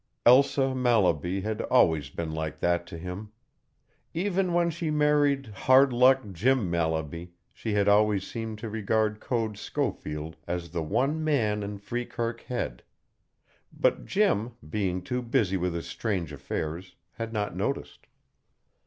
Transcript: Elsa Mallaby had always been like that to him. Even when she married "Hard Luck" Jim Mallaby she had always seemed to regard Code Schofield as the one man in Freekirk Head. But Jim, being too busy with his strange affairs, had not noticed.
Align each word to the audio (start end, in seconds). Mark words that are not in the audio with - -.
Elsa 0.25 0.73
Mallaby 0.73 1.41
had 1.41 1.61
always 1.61 2.09
been 2.09 2.31
like 2.31 2.59
that 2.59 2.87
to 2.87 2.97
him. 2.97 3.31
Even 4.15 4.51
when 4.51 4.71
she 4.71 4.89
married 4.89 5.45
"Hard 5.49 5.93
Luck" 5.93 6.23
Jim 6.31 6.71
Mallaby 6.71 7.33
she 7.53 7.73
had 7.73 7.87
always 7.87 8.25
seemed 8.25 8.57
to 8.57 8.67
regard 8.71 9.19
Code 9.19 9.59
Schofield 9.59 10.37
as 10.47 10.71
the 10.71 10.81
one 10.81 11.23
man 11.23 11.61
in 11.61 11.77
Freekirk 11.77 12.41
Head. 12.47 12.81
But 13.71 14.07
Jim, 14.07 14.53
being 14.67 15.03
too 15.03 15.21
busy 15.21 15.55
with 15.55 15.75
his 15.75 15.85
strange 15.85 16.33
affairs, 16.33 16.95
had 17.19 17.31
not 17.31 17.55
noticed. 17.55 18.07